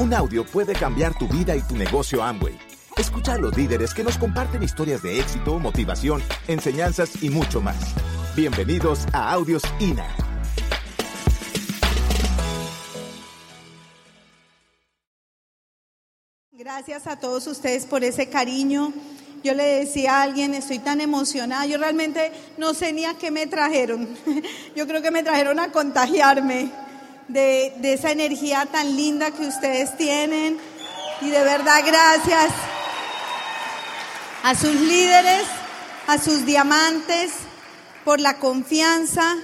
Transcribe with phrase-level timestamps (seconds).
[0.00, 2.58] Un audio puede cambiar tu vida y tu negocio Amway.
[2.96, 7.76] Escucha a los líderes que nos comparten historias de éxito, motivación, enseñanzas y mucho más.
[8.34, 10.06] Bienvenidos a Audios INA.
[16.50, 18.94] Gracias a todos ustedes por ese cariño.
[19.44, 23.30] Yo le decía a alguien, estoy tan emocionada, yo realmente no sé ni a qué
[23.30, 24.08] me trajeron.
[24.74, 26.70] Yo creo que me trajeron a contagiarme
[27.28, 30.58] de, esa energía tan linda que ustedes tienen.
[31.20, 32.50] Y de verdad gracias
[34.42, 35.44] a sus líderes,
[36.06, 37.32] a sus diamantes,
[38.04, 39.36] por la confianza.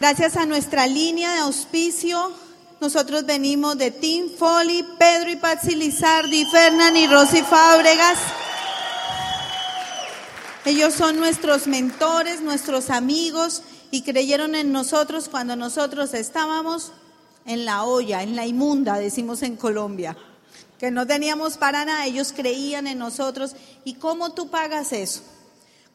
[0.00, 2.32] Gracias a nuestra línea de auspicio,
[2.80, 8.18] nosotros venimos de Tim Foley, Pedro y Patsy Lizardi, Fernán y Rosy Fábregas.
[10.64, 16.92] Ellos son nuestros mentores, nuestros amigos y creyeron en nosotros cuando nosotros estábamos
[17.48, 20.16] en la olla, en la inmunda, decimos en Colombia,
[20.78, 23.56] que no teníamos para nada, ellos creían en nosotros.
[23.84, 25.22] ¿Y cómo tú pagas eso?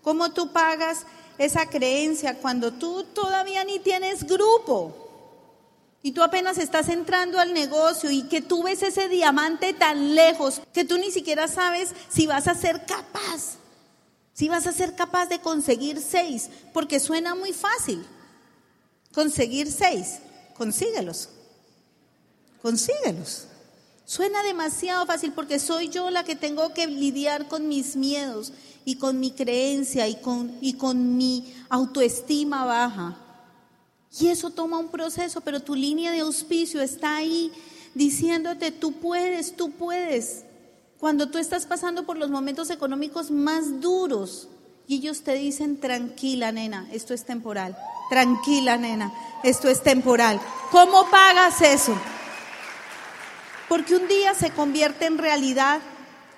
[0.01, 1.05] ¿Cómo tú pagas
[1.37, 4.97] esa creencia cuando tú todavía ni tienes grupo?
[6.01, 10.59] Y tú apenas estás entrando al negocio y que tú ves ese diamante tan lejos
[10.73, 13.57] que tú ni siquiera sabes si vas a ser capaz,
[14.33, 18.03] si vas a ser capaz de conseguir seis, porque suena muy fácil.
[19.13, 20.19] Conseguir seis,
[20.55, 21.29] consíguelos,
[22.63, 23.45] consíguelos.
[24.05, 28.53] Suena demasiado fácil porque soy yo la que tengo que lidiar con mis miedos
[28.85, 33.17] y con mi creencia y con, y con mi autoestima baja.
[34.19, 37.51] Y eso toma un proceso, pero tu línea de auspicio está ahí
[37.95, 40.45] diciéndote, tú puedes, tú puedes.
[40.99, 44.47] Cuando tú estás pasando por los momentos económicos más duros
[44.87, 47.75] y ellos te dicen, tranquila nena, esto es temporal,
[48.09, 49.11] tranquila nena,
[49.43, 50.39] esto es temporal.
[50.71, 51.97] ¿Cómo pagas eso?
[53.73, 55.79] Porque un día se convierte en realidad,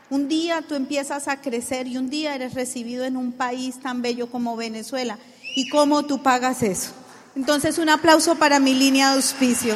[0.09, 4.01] un día tú empiezas a crecer y un día eres recibido en un país tan
[4.01, 5.19] bello como Venezuela.
[5.53, 6.91] ¿Y cómo tú pagas eso?
[7.35, 9.75] Entonces, un aplauso para mi línea de auspicio.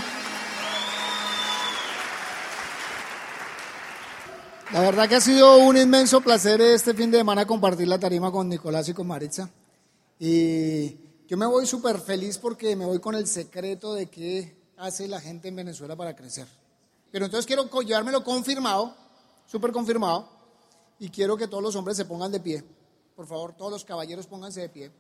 [4.72, 8.32] La verdad que ha sido un inmenso placer este fin de semana compartir la tarima
[8.32, 9.50] con Nicolás y con Maritza.
[10.18, 10.96] Y
[11.28, 15.20] yo me voy súper feliz porque me voy con el secreto de qué hace la
[15.20, 16.48] gente en Venezuela para crecer.
[17.12, 18.96] Pero entonces quiero llevármelo confirmado,
[19.46, 20.30] súper confirmado,
[21.00, 22.64] y quiero que todos los hombres se pongan de pie.
[23.16, 24.92] Por favor, todos los caballeros pónganse de pie.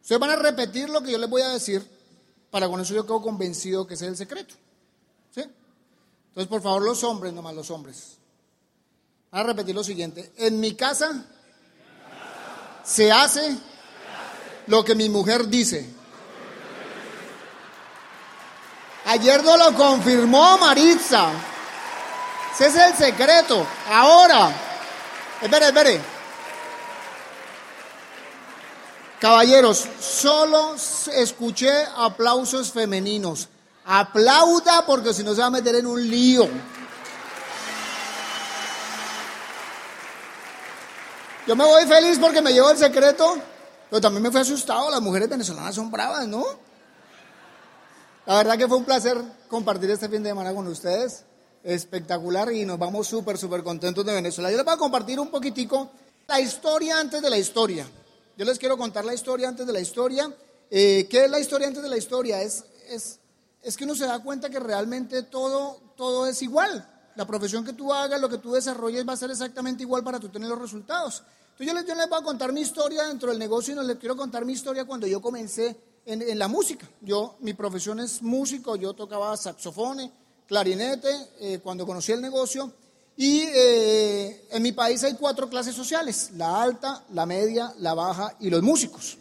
[0.00, 1.86] Ustedes van a repetir lo que yo les voy a decir,
[2.50, 4.54] para con eso yo quedo convencido que ese es el secreto.
[5.30, 5.42] ¿Sí?
[5.42, 8.16] Entonces, por favor, los hombres, nomás los hombres.
[9.30, 10.32] Van a repetir lo siguiente.
[10.36, 11.26] En mi casa
[12.82, 13.56] se hace
[14.66, 15.99] lo que mi mujer dice.
[19.10, 21.32] Ayer no lo confirmó Maritza.
[22.52, 23.66] Ese es el secreto.
[23.90, 24.52] Ahora,
[25.42, 26.00] espere, espere.
[29.18, 30.76] Caballeros, solo
[31.12, 33.48] escuché aplausos femeninos.
[33.84, 36.48] Aplauda porque si no se va a meter en un lío.
[41.48, 43.38] Yo me voy feliz porque me llevo el secreto,
[43.90, 44.88] pero también me fui asustado.
[44.88, 46.69] Las mujeres venezolanas son bravas, ¿no?
[48.30, 51.24] La verdad que fue un placer compartir este fin de semana con ustedes.
[51.64, 54.52] Espectacular y nos vamos súper, súper contentos de Venezuela.
[54.52, 55.90] Yo les voy a compartir un poquitico
[56.28, 57.88] la historia antes de la historia.
[58.38, 60.32] Yo les quiero contar la historia antes de la historia.
[60.70, 62.40] Eh, ¿Qué es la historia antes de la historia?
[62.40, 63.18] Es, es,
[63.62, 66.88] es que uno se da cuenta que realmente todo, todo es igual.
[67.16, 70.20] La profesión que tú hagas, lo que tú desarrolles va a ser exactamente igual para
[70.20, 71.24] tú tener los resultados.
[71.58, 73.82] Entonces yo les, yo les voy a contar mi historia dentro del negocio y no
[73.82, 75.76] les quiero contar mi historia cuando yo comencé
[76.06, 76.88] en, la música.
[77.00, 80.10] Yo, mi profesión es músico, yo tocaba saxofones,
[80.46, 81.08] clarinete,
[81.40, 82.72] eh, cuando conocí el negocio.
[83.16, 88.34] Y eh, en mi país hay cuatro clases sociales, la alta, la media, la baja
[88.40, 89.18] y los músicos.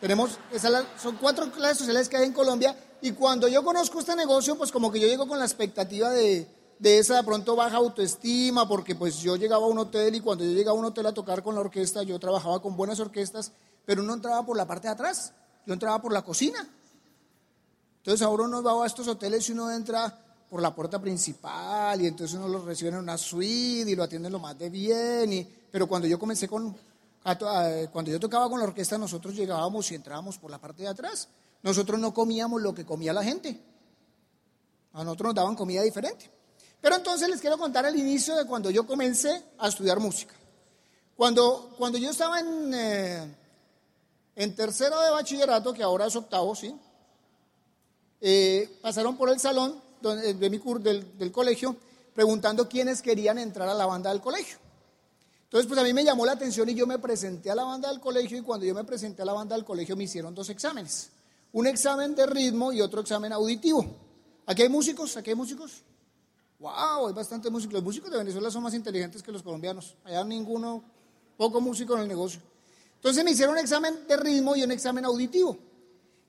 [0.00, 4.16] Tenemos, esas son cuatro clases sociales que hay en Colombia y cuando yo conozco este
[4.16, 6.48] negocio, pues como que yo llego con la expectativa de,
[6.78, 10.44] de esa de pronto baja autoestima, porque pues yo llegaba a un hotel y cuando
[10.44, 13.52] yo llegaba a un hotel a tocar con la orquesta, yo trabajaba con buenas orquestas,
[13.84, 15.32] pero uno entraba por la parte de atrás.
[15.66, 16.66] Yo entraba por la cocina.
[17.98, 20.18] Entonces ahora uno va a estos hoteles y uno entra
[20.50, 24.32] por la puerta principal y entonces uno lo recibe en una suite y lo atienden
[24.32, 25.48] lo más de bien.
[25.70, 26.76] Pero cuando yo comencé con,
[27.22, 31.28] cuando yo tocaba con la orquesta, nosotros llegábamos y entrábamos por la parte de atrás.
[31.62, 33.58] Nosotros no comíamos lo que comía la gente.
[34.92, 36.30] A nosotros nos daban comida diferente.
[36.80, 40.34] Pero entonces les quiero contar el inicio de cuando yo comencé a estudiar música.
[41.16, 43.36] Cuando, cuando yo estaba en, eh,
[44.34, 46.74] en tercero de bachillerato, que ahora es octavo, ¿sí?
[48.20, 51.76] Eh, pasaron por el salón de mi del, del, colegio
[52.14, 54.58] preguntando quiénes querían entrar a la banda del colegio.
[55.44, 57.88] Entonces, pues a mí me llamó la atención y yo me presenté a la banda
[57.88, 60.48] del colegio y cuando yo me presenté a la banda del colegio me hicieron dos
[60.48, 61.10] exámenes.
[61.52, 63.84] Un examen de ritmo y otro examen auditivo.
[64.46, 65.16] ¿Aquí hay músicos?
[65.16, 65.82] ¿Aquí hay músicos?
[66.58, 67.08] ¡Wow!
[67.08, 67.74] Hay bastante músicos.
[67.74, 69.94] Los músicos de Venezuela son más inteligentes que los colombianos.
[70.04, 70.82] Allá ninguno,
[71.36, 72.40] poco músico en el negocio.
[73.02, 75.58] Entonces me hicieron un examen de ritmo y un examen auditivo.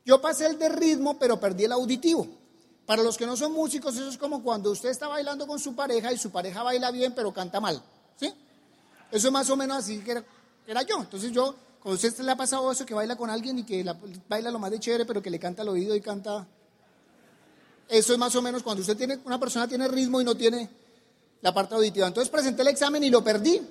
[0.03, 2.27] Yo pasé el de ritmo, pero perdí el auditivo.
[2.87, 5.75] Para los que no son músicos, eso es como cuando usted está bailando con su
[5.75, 7.79] pareja y su pareja baila bien, pero canta mal.
[8.19, 8.33] ¿Sí?
[9.11, 10.23] Eso es más o menos así que
[10.65, 10.99] era, yo.
[10.99, 13.85] Entonces yo, cuando usted le ha pasado eso, que baila con alguien y que
[14.27, 16.47] baila lo más de chévere, pero que le canta al oído y canta...
[17.87, 20.67] Eso es más o menos cuando usted tiene, una persona tiene ritmo y no tiene
[21.41, 22.07] la parte auditiva.
[22.07, 23.61] Entonces presenté el examen y lo perdí.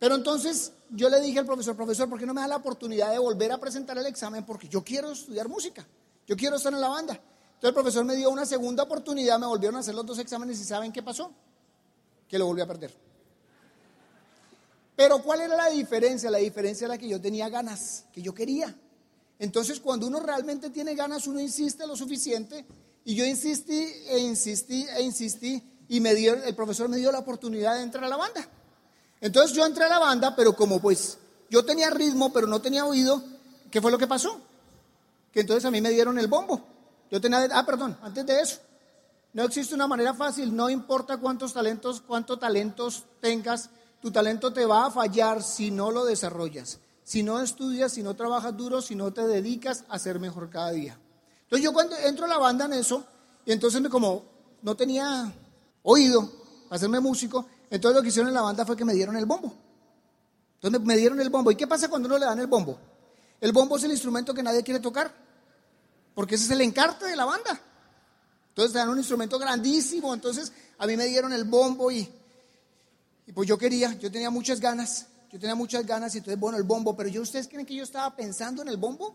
[0.00, 3.10] Pero entonces yo le dije al profesor, profesor, ¿por qué no me da la oportunidad
[3.10, 4.44] de volver a presentar el examen?
[4.44, 5.86] Porque yo quiero estudiar música,
[6.26, 7.14] yo quiero estar en la banda.
[7.14, 10.60] Entonces el profesor me dio una segunda oportunidad, me volvieron a hacer los dos exámenes
[10.60, 11.32] y ¿saben qué pasó?
[12.28, 12.92] Que lo volví a perder.
[14.94, 16.30] Pero ¿cuál era la diferencia?
[16.30, 18.74] La diferencia era que yo tenía ganas, que yo quería.
[19.38, 22.64] Entonces cuando uno realmente tiene ganas, uno insiste lo suficiente.
[23.04, 27.20] Y yo insistí e insistí e insistí y me dio, el profesor me dio la
[27.20, 28.48] oportunidad de entrar a la banda.
[29.26, 31.18] Entonces yo entré a la banda, pero como pues
[31.50, 33.24] yo tenía ritmo, pero no tenía oído,
[33.72, 34.40] ¿qué fue lo que pasó?
[35.32, 36.60] Que entonces a mí me dieron el bombo.
[37.10, 38.60] Yo tenía, ah, perdón, antes de eso.
[39.32, 43.68] No existe una manera fácil, no importa cuántos talentos, cuántos talentos tengas,
[44.00, 48.14] tu talento te va a fallar si no lo desarrollas, si no estudias, si no
[48.14, 51.00] trabajas duro, si no te dedicas a ser mejor cada día.
[51.42, 53.04] Entonces yo cuando entro a la banda en eso,
[53.44, 54.22] y entonces me como
[54.62, 55.32] no tenía
[55.82, 56.30] oído
[56.68, 59.26] para hacerme músico, entonces lo que hicieron en la banda fue que me dieron el
[59.26, 59.52] bombo.
[60.54, 61.50] Entonces me dieron el bombo.
[61.50, 62.78] ¿Y qué pasa cuando uno le dan el bombo?
[63.40, 65.12] El bombo es el instrumento que nadie quiere tocar,
[66.14, 67.60] porque ese es el encarte de la banda.
[68.48, 72.08] Entonces te dan un instrumento grandísimo, entonces a mí me dieron el bombo y
[73.34, 76.64] pues yo quería, yo tenía muchas ganas, yo tenía muchas ganas y entonces, bueno, el
[76.64, 79.14] bombo, pero ¿ustedes creen que yo estaba pensando en el bombo?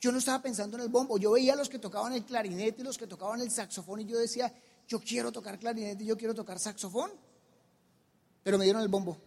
[0.00, 2.82] Yo no estaba pensando en el bombo, yo veía a los que tocaban el clarinete
[2.82, 4.52] y los que tocaban el saxofón y yo decía,
[4.86, 7.10] yo quiero tocar clarinete yo quiero tocar saxofón,
[8.46, 9.18] pero me dieron el bombo.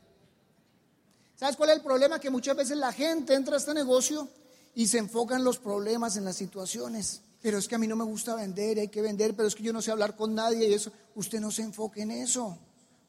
[1.36, 2.21] ¿Sabes cuál es el problema?
[2.21, 4.30] Que muchas veces la gente entra a este negocio
[4.74, 7.21] y se enfoca en los problemas, en las situaciones.
[7.42, 9.63] Pero es que a mí no me gusta vender, hay que vender, pero es que
[9.63, 10.94] yo no sé hablar con nadie y eso.
[11.16, 12.57] Usted no se enfoque en eso.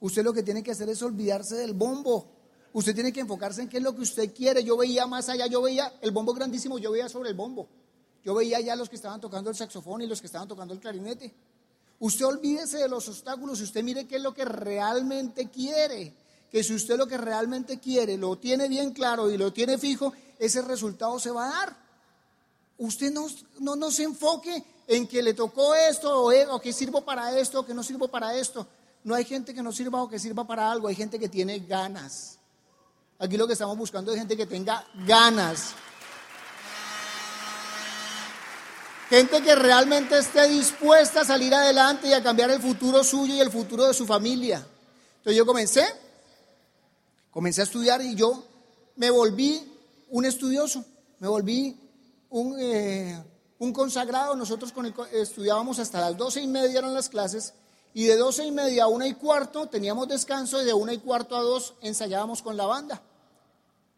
[0.00, 2.26] Usted lo que tiene que hacer es olvidarse del bombo.
[2.72, 4.64] Usted tiene que enfocarse en qué es lo que usted quiere.
[4.64, 7.68] Yo veía más allá, yo veía el bombo grandísimo, yo veía sobre el bombo.
[8.24, 10.80] Yo veía ya los que estaban tocando el saxofón y los que estaban tocando el
[10.80, 11.32] clarinete.
[12.00, 16.14] Usted olvídese de los obstáculos y usted mire qué es lo que realmente quiere.
[16.50, 20.12] Que si usted lo que realmente quiere lo tiene bien claro y lo tiene fijo,
[20.38, 21.76] ese resultado se va a dar.
[22.78, 23.26] Usted no,
[23.76, 27.66] no, se enfoque en que le tocó esto o, o que sirvo para esto o
[27.66, 28.66] que no sirvo para esto.
[29.04, 31.58] No hay gente que no sirva o que sirva para algo, hay gente que tiene
[31.58, 32.38] ganas.
[33.18, 35.74] Aquí lo que estamos buscando es gente que tenga ganas.
[39.10, 43.40] Gente que realmente esté dispuesta a salir adelante y a cambiar el futuro suyo y
[43.40, 44.64] el futuro de su familia.
[45.16, 45.84] Entonces yo comencé,
[47.32, 48.44] comencé a estudiar y yo
[48.94, 49.60] me volví
[50.10, 50.84] un estudioso,
[51.18, 51.76] me volví
[52.28, 53.20] un, eh,
[53.72, 54.36] consagrado.
[54.36, 57.54] Nosotros con estudiábamos hasta las doce y media eran las clases
[57.92, 60.98] y de doce y media a una y cuarto teníamos descanso y de una y
[60.98, 63.02] cuarto a dos ensayábamos con la banda.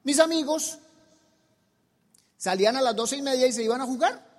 [0.05, 0.79] Mis amigos
[2.39, 4.32] salían a las doce y media y se iban a jugar.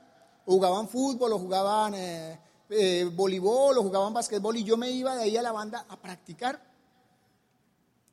[0.46, 5.24] Jugaban fútbol o jugaban eh, eh, voleibol o jugaban basquetbol y yo me iba de
[5.24, 6.62] ahí a la banda a practicar.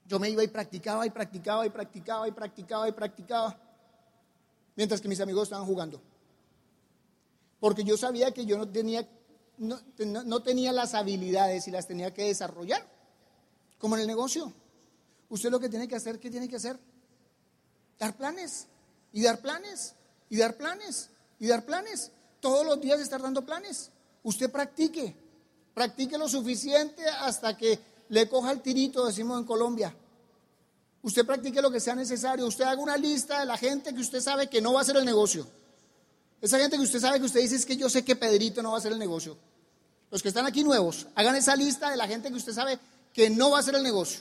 [0.07, 3.59] Yo me iba y practicaba y practicaba y practicaba y practicaba y practicaba.
[4.77, 6.01] Mientras que mis amigos estaban jugando.
[7.59, 9.07] Porque yo sabía que yo no tenía
[9.61, 12.83] no, tenía las habilidades y las tenía que desarrollar,
[13.79, 14.53] como en el negocio.
[15.29, 16.79] Usted lo que tiene que hacer, ¿qué tiene que hacer?
[17.99, 18.69] Dar planes,
[19.13, 19.95] y dar planes,
[20.31, 22.11] y dar planes, y dar planes.
[22.41, 23.91] Todos los días estar dando planes.
[24.23, 25.15] Usted practique,
[25.75, 27.79] practique lo suficiente hasta que
[28.09, 29.95] le coja el tirito, decimos en Colombia.
[31.03, 32.47] Usted practique lo que sea necesario.
[32.47, 34.97] Usted haga una lista de la gente que usted sabe que no va a hacer
[34.97, 35.47] el negocio.
[36.41, 38.71] Esa gente que usted sabe que usted dice es que yo sé que Pedrito no
[38.71, 39.37] va a hacer el negocio.
[40.11, 42.79] Los que están aquí nuevos, hagan esa lista de la gente que usted sabe
[43.13, 44.21] que no va a hacer el negocio.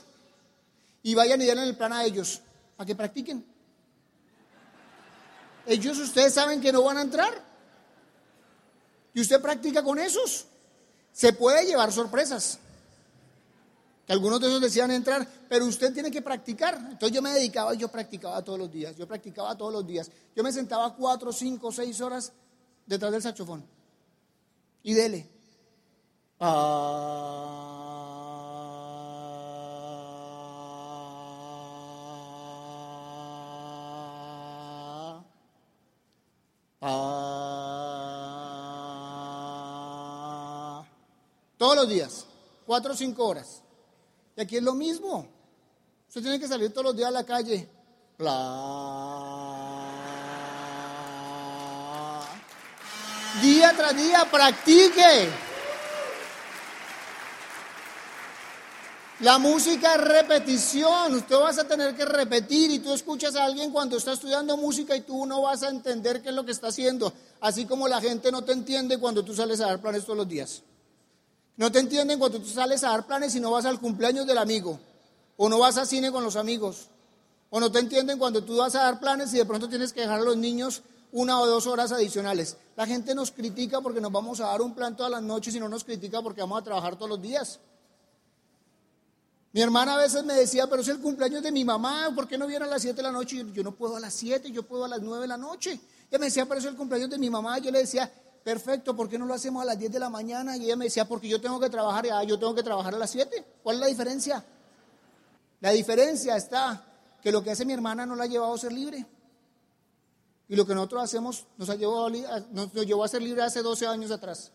[1.02, 2.40] Y vayan y denle el plan a ellos
[2.76, 3.44] para que practiquen.
[5.66, 7.49] Ellos ustedes saben que no van a entrar.
[9.14, 10.46] Y usted practica con esos.
[11.12, 12.58] Se puede llevar sorpresas.
[14.06, 16.76] Que algunos de esos decían entrar, pero usted tiene que practicar.
[16.76, 20.10] Entonces yo me dedicaba, yo practicaba todos los días, yo practicaba todos los días.
[20.34, 22.32] Yo me sentaba cuatro, cinco, seis horas
[22.86, 23.64] detrás del saxofón.
[24.82, 25.28] Y dele.
[26.38, 27.59] Ah,
[41.80, 42.26] los días,
[42.66, 43.62] cuatro o cinco horas.
[44.36, 45.26] Y aquí es lo mismo.
[46.08, 47.68] Usted tiene que salir todos los días a la calle.
[53.40, 55.28] Día tras día, practique.
[59.20, 63.70] La música es repetición, usted vas a tener que repetir y tú escuchas a alguien
[63.70, 66.68] cuando está estudiando música y tú no vas a entender qué es lo que está
[66.68, 70.16] haciendo, así como la gente no te entiende cuando tú sales a dar planes todos
[70.16, 70.62] los días.
[71.56, 74.38] No te entienden cuando tú sales a dar planes y no vas al cumpleaños del
[74.38, 74.78] amigo,
[75.36, 76.88] o no vas a cine con los amigos,
[77.50, 80.00] o no te entienden cuando tú vas a dar planes y de pronto tienes que
[80.00, 82.56] dejar a los niños una o dos horas adicionales.
[82.76, 85.60] La gente nos critica porque nos vamos a dar un plan todas las noches y
[85.60, 87.58] no nos critica porque vamos a trabajar todos los días.
[89.52, 92.38] Mi hermana a veces me decía, pero es el cumpleaños de mi mamá, ¿por qué
[92.38, 93.44] no viene a las 7 de la noche?
[93.52, 95.80] Yo, no puedo a las 7, yo puedo a las 9 de la noche.
[96.08, 97.58] Ella me decía, pero es el cumpleaños de mi mamá.
[97.58, 98.12] Yo le decía,
[98.44, 100.56] perfecto, ¿por qué no lo hacemos a las 10 de la mañana?
[100.56, 102.98] Y ella me decía, porque yo tengo que trabajar, ya, yo tengo que trabajar a
[102.98, 103.44] las 7.
[103.62, 104.44] ¿Cuál es la diferencia?
[105.60, 106.84] La diferencia está
[107.22, 109.06] que lo que hace mi hermana no la ha llevado a ser libre.
[110.48, 112.10] Y lo que nosotros hacemos nos, ha llevado
[112.50, 114.50] nos llevó a ser libre hace 12 años atrás.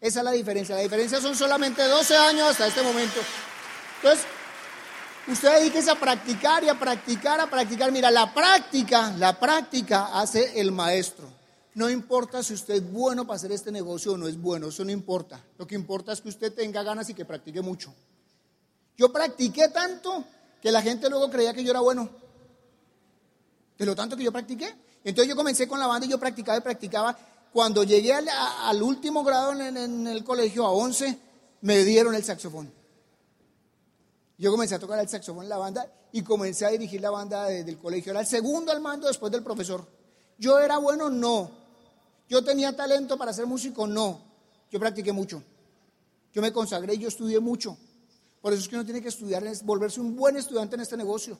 [0.00, 0.76] Esa es la diferencia.
[0.76, 3.20] La diferencia son solamente 12 años hasta este momento.
[3.96, 4.24] Entonces,
[5.26, 7.90] usted dedíquese a practicar y a practicar, a practicar.
[7.90, 11.37] Mira, la práctica, la práctica hace el maestro.
[11.78, 14.84] No importa si usted es bueno para hacer este negocio o no es bueno, eso
[14.84, 15.40] no importa.
[15.58, 17.94] Lo que importa es que usted tenga ganas y que practique mucho.
[18.96, 20.24] Yo practiqué tanto
[20.60, 22.10] que la gente luego creía que yo era bueno.
[23.78, 24.74] De lo tanto que yo practiqué.
[25.04, 27.16] Entonces yo comencé con la banda y yo practicaba y practicaba.
[27.52, 31.16] Cuando llegué al, último grado en, en, el colegio, a 11,
[31.60, 32.72] me dieron el saxofón.
[34.36, 37.44] Yo comencé a tocar el saxofón en la banda y comencé a dirigir la banda
[37.44, 38.10] desde el colegio.
[38.10, 39.86] Era el segundo al mando después del profesor.
[40.38, 41.08] ¿Yo era bueno?
[41.08, 41.57] No.
[42.28, 43.86] ¿Yo tenía talento para ser músico?
[43.86, 44.20] No.
[44.70, 45.42] Yo practiqué mucho.
[46.32, 47.76] Yo me consagré yo estudié mucho.
[48.40, 50.96] Por eso es que uno tiene que estudiar, es volverse un buen estudiante en este
[50.96, 51.38] negocio.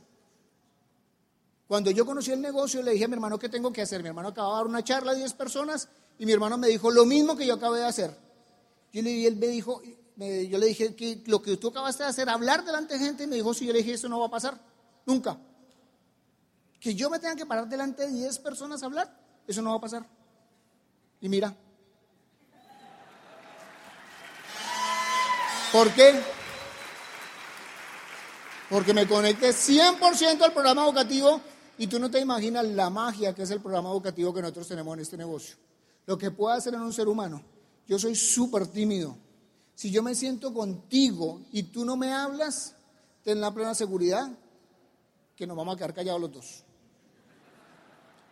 [1.69, 4.03] Cuando yo conocí el negocio, le dije a mi hermano qué tengo que hacer.
[4.03, 6.91] Mi hermano acababa de dar una charla a 10 personas y mi hermano me dijo
[6.91, 8.17] lo mismo que yo acabé de hacer.
[8.93, 12.29] Yo le, él me dijo, yo le dije que lo que tú acabaste de hacer,
[12.29, 14.31] hablar delante de gente, y me dijo, sí, yo le dije, eso no va a
[14.31, 14.59] pasar,
[15.05, 15.39] nunca.
[16.81, 19.15] Que yo me tenga que parar delante de 10 personas a hablar,
[19.47, 20.18] eso no va a pasar.
[21.21, 21.55] Y mira.
[25.73, 26.21] ¿Por qué?
[28.71, 31.41] Porque me conecté 100% al programa educativo
[31.77, 34.95] y tú no te imaginas la magia que es el programa educativo que nosotros tenemos
[34.95, 35.57] en este negocio.
[36.07, 37.43] Lo que puede hacer en un ser humano.
[37.87, 39.17] Yo soy súper tímido,
[39.79, 42.75] si yo me siento contigo y tú no me hablas,
[43.23, 44.29] ten la plena seguridad
[45.37, 46.65] que nos vamos a quedar callados los dos.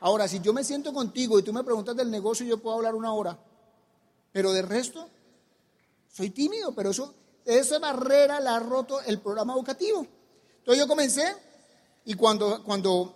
[0.01, 2.95] Ahora, si yo me siento contigo y tú me preguntas del negocio, yo puedo hablar
[2.95, 3.39] una hora.
[4.33, 5.09] Pero de resto,
[6.13, 10.07] soy tímido, pero eso, esa barrera la ha roto el programa educativo.
[10.59, 11.35] Entonces yo comencé
[12.05, 13.15] y cuando, cuando,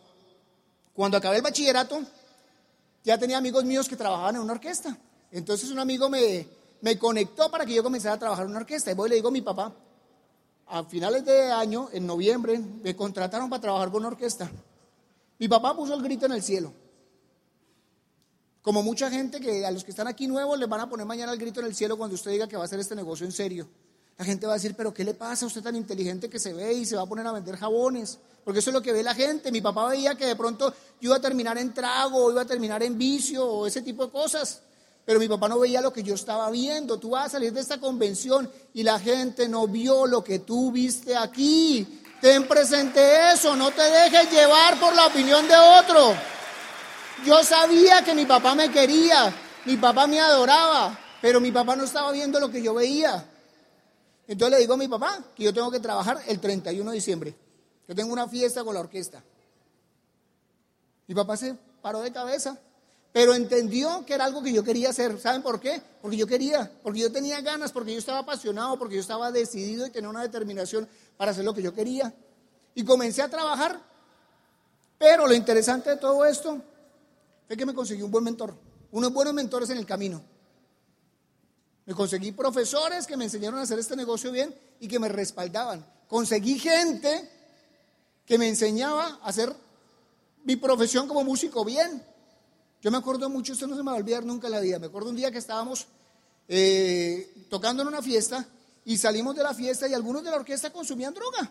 [0.94, 2.02] cuando acabé el bachillerato,
[3.04, 4.96] ya tenía amigos míos que trabajaban en una orquesta.
[5.30, 6.46] Entonces un amigo me,
[6.80, 8.90] me conectó para que yo comenzara a trabajar en una orquesta.
[8.90, 9.72] Y voy y le digo a mi papá,
[10.66, 14.50] a finales de año, en noviembre, me contrataron para trabajar con una orquesta.
[15.40, 16.70] Mi papá puso el grito en el cielo.
[18.60, 21.32] Como mucha gente que a los que están aquí nuevos les van a poner mañana
[21.32, 23.32] el grito en el cielo cuando usted diga que va a hacer este negocio en
[23.32, 23.66] serio.
[24.18, 26.52] La gente va a decir, pero ¿qué le pasa a usted tan inteligente que se
[26.52, 28.18] ve y se va a poner a vender jabones?
[28.44, 29.50] Porque eso es lo que ve la gente.
[29.50, 32.82] Mi papá veía que de pronto yo iba a terminar en trago, iba a terminar
[32.82, 34.60] en vicio o ese tipo de cosas
[35.10, 36.98] pero mi papá no veía lo que yo estaba viendo.
[37.00, 40.70] Tú vas a salir de esta convención y la gente no vio lo que tú
[40.70, 41.99] viste aquí.
[42.20, 46.14] Ten presente eso, no te dejes llevar por la opinión de otro.
[47.24, 49.32] Yo sabía que mi papá me quería,
[49.64, 53.24] mi papá me adoraba, pero mi papá no estaba viendo lo que yo veía.
[54.28, 57.34] Entonces le digo a mi papá que yo tengo que trabajar el 31 de diciembre.
[57.88, 59.22] Yo tengo una fiesta con la orquesta.
[61.06, 62.56] Mi papá se paró de cabeza
[63.12, 65.18] pero entendió que era algo que yo quería hacer.
[65.18, 65.82] ¿Saben por qué?
[66.00, 69.86] Porque yo quería, porque yo tenía ganas, porque yo estaba apasionado, porque yo estaba decidido
[69.86, 72.14] y tenía una determinación para hacer lo que yo quería.
[72.74, 73.80] Y comencé a trabajar.
[74.96, 76.62] Pero lo interesante de todo esto
[77.46, 78.54] fue que me conseguí un buen mentor,
[78.92, 80.22] unos buenos mentores en el camino.
[81.86, 85.84] Me conseguí profesores que me enseñaron a hacer este negocio bien y que me respaldaban.
[86.06, 87.28] Conseguí gente
[88.24, 89.52] que me enseñaba a hacer
[90.44, 92.04] mi profesión como músico bien.
[92.82, 94.78] Yo me acuerdo mucho, esto no se me va a olvidar nunca en la vida.
[94.78, 95.86] Me acuerdo un día que estábamos
[96.48, 98.46] eh, tocando en una fiesta
[98.84, 101.48] y salimos de la fiesta y algunos de la orquesta consumían droga.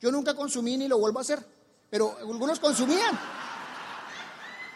[0.00, 1.44] Yo nunca consumí ni lo vuelvo a hacer,
[1.90, 3.18] pero algunos consumían.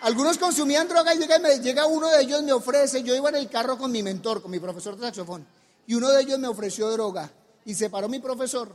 [0.03, 3.49] Algunos consumían droga y llega, llega uno de ellos, me ofrece, yo iba en el
[3.49, 5.47] carro con mi mentor, con mi profesor de saxofón.
[5.87, 7.31] Y uno de ellos me ofreció droga
[7.65, 8.75] y se paró mi profesor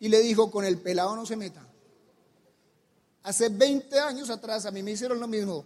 [0.00, 1.66] y le dijo, con el pelado no se meta.
[3.24, 5.64] Hace 20 años atrás a mí me hicieron lo mismo,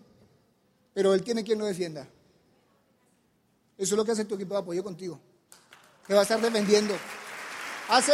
[0.94, 2.06] pero él tiene quien lo defienda.
[3.76, 5.18] Eso es lo que hace tu equipo de apoyo contigo.
[6.06, 6.94] Te va a estar defendiendo.
[7.88, 8.12] Hace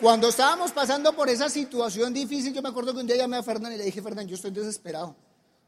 [0.00, 3.42] Cuando estábamos pasando por esa situación difícil, yo me acuerdo que un día llamé a
[3.42, 5.16] Fernán y le dije, Fernán, yo estoy desesperado.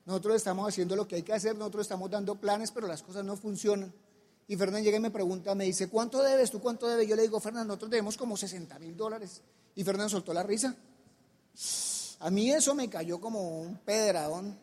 [0.05, 3.25] Nosotros estamos haciendo lo que hay que hacer, nosotros estamos dando planes, pero las cosas
[3.25, 3.95] no funcionan.
[4.47, 6.51] Y Fernán llega y me pregunta, me dice, ¿cuánto debes?
[6.51, 7.09] ¿Tú cuánto debes?
[7.09, 9.41] Yo le digo, Fernán, nosotros debemos como 60 mil dólares.
[9.75, 10.77] Y Fernán soltó la risa.
[12.21, 14.59] A mí eso me cayó como un pedradón.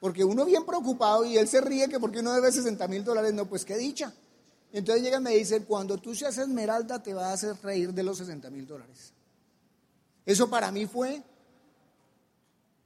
[0.00, 3.34] Porque uno bien preocupado y él se ríe que porque uno debe 60 mil dólares,
[3.34, 4.12] no, pues qué dicha.
[4.72, 8.02] Entonces llega y me dice, cuando tú seas esmeralda te va a hacer reír de
[8.02, 9.12] los 60 mil dólares.
[10.24, 11.22] Eso para mí fue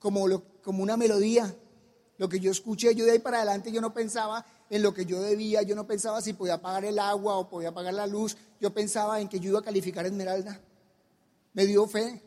[0.00, 1.54] como, como una melodía.
[2.16, 5.04] Lo que yo escuché, yo de ahí para adelante yo no pensaba en lo que
[5.04, 8.36] yo debía, yo no pensaba si podía pagar el agua o podía pagar la luz,
[8.60, 10.60] yo pensaba en que yo iba a calificar Esmeralda.
[11.52, 12.22] Me dio fe.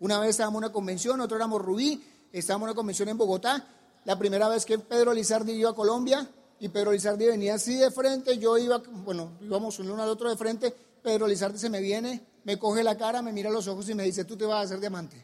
[0.00, 3.66] Una vez estábamos en una convención, otro éramos Rubí, estábamos en una convención en Bogotá.
[4.04, 7.90] La primera vez que Pedro Lizardi iba a Colombia, y Pedro Lizardi venía así de
[7.90, 12.24] frente, yo iba, bueno, íbamos uno al otro de frente, Pedro Lizardi se me viene,
[12.44, 14.60] me coge la cara, me mira los ojos y me dice, tú te vas a
[14.62, 15.22] hacer diamante.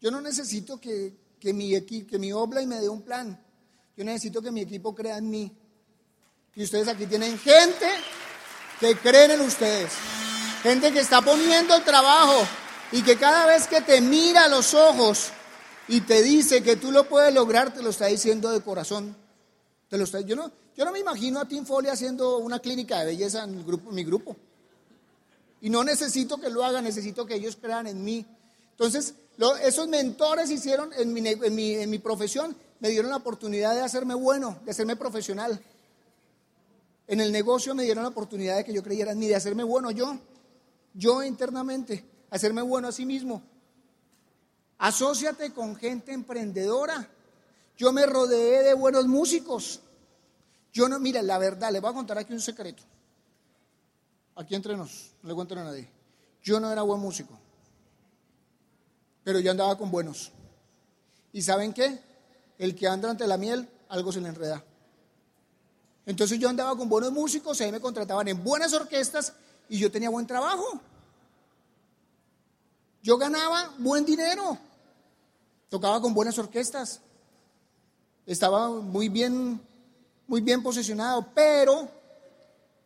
[0.00, 3.42] Yo no necesito que, que mi, que mi obla y me dé un plan,
[3.96, 5.56] yo necesito que mi equipo crea en mí.
[6.54, 7.86] Y ustedes aquí tienen gente
[8.78, 9.92] que creen en ustedes,
[10.62, 12.46] gente que está poniendo trabajo
[12.92, 15.32] y que cada vez que te mira a los ojos,
[15.88, 19.16] y te dice que tú lo puedes lograr, te lo está diciendo de corazón.
[19.88, 23.00] Te lo está, yo, no, yo no me imagino a Tim Foley haciendo una clínica
[23.00, 24.36] de belleza en, el grupo, mi grupo.
[25.62, 28.26] Y no necesito que lo hagan, necesito que ellos crean en mí.
[28.72, 29.14] Entonces,
[29.64, 33.80] esos mentores hicieron en mi, en, mi, en mi profesión, me dieron la oportunidad de
[33.80, 35.58] hacerme bueno, de hacerme profesional.
[37.06, 39.64] En el negocio me dieron la oportunidad de que yo creyera en mí, de hacerme
[39.64, 40.18] bueno yo,
[40.94, 43.42] yo internamente, hacerme bueno a sí mismo.
[44.78, 47.08] Asociate con gente emprendedora.
[47.76, 49.80] Yo me rodeé de buenos músicos.
[50.72, 52.82] Yo no, mira, la verdad, le voy a contar aquí un secreto.
[54.36, 55.88] Aquí entre nos, no le cuento a nadie.
[56.42, 57.36] Yo no era buen músico,
[59.24, 60.30] pero yo andaba con buenos.
[61.32, 62.00] ¿Y saben qué?
[62.56, 64.64] El que anda ante la miel, algo se le enreda.
[66.06, 69.34] Entonces yo andaba con buenos músicos, ahí me contrataban en buenas orquestas
[69.68, 70.80] y yo tenía buen trabajo.
[73.02, 74.58] Yo ganaba buen dinero.
[75.68, 77.00] Tocaba con buenas orquestas.
[78.26, 79.60] Estaba muy bien,
[80.26, 81.88] muy bien posicionado, pero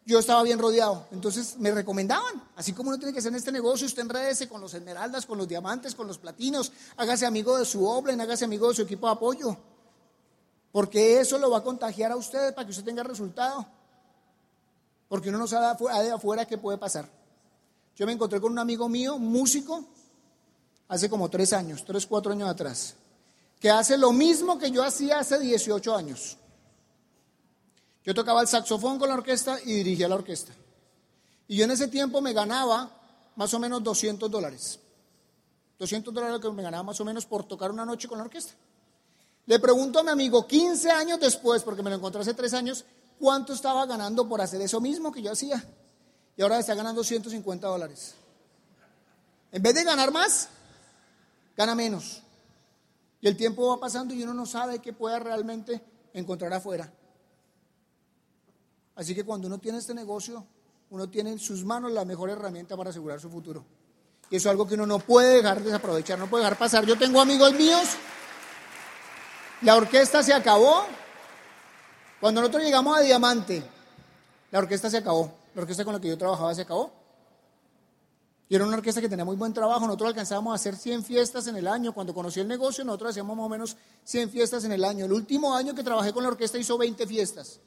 [0.05, 1.07] yo estaba bien rodeado.
[1.12, 4.61] Entonces me recomendaban, así como uno tiene que hacer en este negocio, usted enredese con
[4.61, 8.68] los esmeraldas, con los diamantes, con los platinos, hágase amigo de su obra, hágase amigo
[8.68, 9.57] de su equipo de apoyo.
[10.73, 13.66] Porque eso lo va a contagiar a usted para que usted tenga resultado.
[15.12, 17.07] Porque uno no sabe de afuera qué puede pasar.
[17.96, 19.85] Yo me encontré con un amigo mío, músico,
[20.88, 22.94] hace como tres años, tres, cuatro años atrás,
[23.61, 26.38] que hace lo mismo que yo hacía hace 18 años.
[28.03, 30.55] Yo tocaba el saxofón con la orquesta y dirigía la orquesta.
[31.46, 32.90] Y yo en ese tiempo me ganaba
[33.37, 34.81] más o menos 200 dólares.
[35.79, 38.55] 200 dólares que me ganaba más o menos por tocar una noche con la orquesta.
[39.44, 42.87] Le pregunto a mi amigo 15 años después, porque me lo encontré hace tres años,
[43.23, 45.65] cuánto estaba ganando por hacer eso mismo que yo hacía.
[46.37, 48.17] Y ahora está ganando 150 dólares.
[49.53, 50.49] En vez de ganar más,
[51.57, 52.21] gana menos.
[53.21, 55.81] Y el tiempo va pasando y uno no sabe qué pueda realmente
[56.13, 56.93] encontrar afuera.
[58.97, 60.45] Así que cuando uno tiene este negocio,
[60.91, 63.65] uno tiene en sus manos la mejor herramienta para asegurar su futuro.
[64.31, 66.85] Y eso es algo que uno no puede dejar desaprovechar, no puede dejar pasar.
[66.87, 67.85] Yo tengo amigos míos,
[69.61, 70.85] la orquesta se acabó.
[72.23, 73.61] Cuando nosotros llegamos a Diamante,
[74.53, 75.35] la orquesta se acabó.
[75.57, 76.93] La orquesta con la que yo trabajaba se acabó.
[78.49, 79.85] Y era una orquesta que tenía muy buen trabajo.
[79.87, 81.93] Nosotros alcanzábamos a hacer 100 fiestas en el año.
[81.93, 85.07] Cuando conocí el negocio, nosotros hacíamos más o menos 100 fiestas en el año.
[85.07, 87.59] El último año que trabajé con la orquesta hizo 20 fiestas.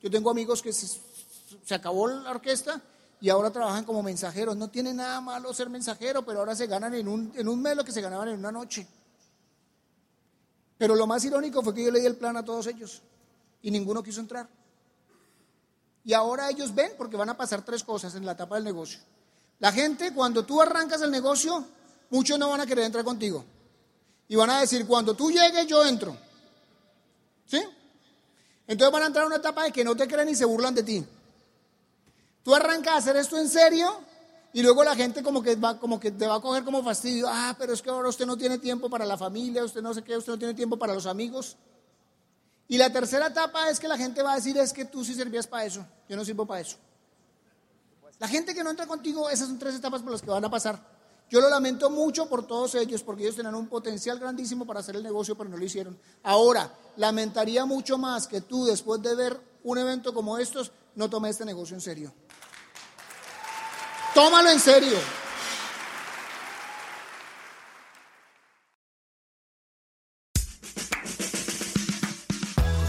[0.00, 2.80] Yo tengo amigos que se, acabó la orquesta
[3.20, 4.56] y ahora trabajan como mensajeros.
[4.56, 7.76] No tiene nada malo ser mensajero, pero ahora se ganan en un, en un mes
[7.76, 8.86] lo que se ganaban en una noche.
[10.78, 13.02] Pero lo más irónico fue que yo le di el plan a todos ellos
[13.64, 14.46] y ninguno quiso entrar.
[16.04, 19.00] Y ahora ellos ven porque van a pasar tres cosas en la etapa del negocio.
[19.58, 21.64] La gente, cuando tú arrancas el negocio,
[22.10, 23.42] muchos no van a querer entrar contigo.
[24.28, 26.14] Y van a decir, cuando tú llegues, yo entro.
[27.46, 27.62] ¿Sí?
[28.66, 30.74] Entonces van a entrar a una etapa de que no te creen y se burlan
[30.74, 31.02] de ti.
[32.42, 33.98] Tú arrancas a hacer esto en serio
[34.52, 37.28] Y luego la gente como que, va, como que te va a coger como fastidio.
[37.30, 40.04] Ah, pero es que ahora usted no tiene tiempo para la familia, usted no sé
[40.04, 41.56] qué, usted no tiene tiempo para los amigos.
[42.68, 45.14] Y la tercera etapa es que la gente va a decir es que tú sí
[45.14, 46.76] servías para eso, yo no sirvo para eso.
[48.18, 50.50] La gente que no entra contigo, esas son tres etapas por las que van a
[50.50, 50.94] pasar.
[51.30, 54.96] Yo lo lamento mucho por todos ellos, porque ellos tenían un potencial grandísimo para hacer
[54.96, 55.98] el negocio, pero no lo hicieron.
[56.22, 61.32] Ahora, lamentaría mucho más que tú, después de ver un evento como estos, no tomes
[61.32, 62.14] este negocio en serio.
[64.14, 65.23] Tómalo en serio.